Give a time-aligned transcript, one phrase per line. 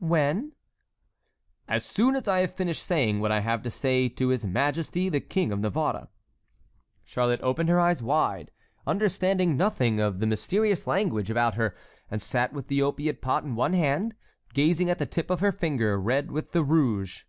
[0.00, 0.52] "When?"
[1.68, 5.10] "As soon as I have finished saying what I have to say to his Majesty
[5.10, 6.08] the King of Navarre."
[7.04, 8.50] Charlotte opened her eyes wide,
[8.86, 11.76] understanding nothing of the mysterious language about her,
[12.10, 14.14] and sat with the opiate pot in one hand,
[14.54, 17.24] gazing at the tip of her finger, red with the rouge.